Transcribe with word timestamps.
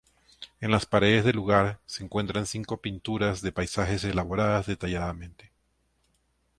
En 0.61 0.71
las 0.71 0.87
paredes 0.87 1.23
del 1.23 1.35
lugar, 1.35 1.79
se 1.85 2.03
encuentran 2.03 2.47
cinco 2.47 2.77
pinturas 2.81 3.43
de 3.43 3.51
paisajes 3.51 4.03
elaboradas 4.03 4.65
detalladamente. 4.65 5.51